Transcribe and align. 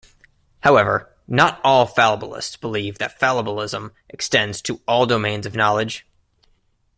However, 0.61 1.13
not 1.27 1.61
all 1.63 1.87
fallibilists 1.87 2.59
believe 2.59 2.97
that 2.97 3.19
fallibilism 3.19 3.91
extends 4.09 4.59
to 4.63 4.81
all 4.87 5.05
domains 5.05 5.45
of 5.45 5.53
knowledge. 5.55 6.07